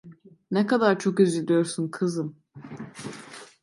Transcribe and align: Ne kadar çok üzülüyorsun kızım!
Ne 0.51 0.65
kadar 0.67 0.99
çok 0.99 1.19
üzülüyorsun 1.19 1.89
kızım! 1.91 2.35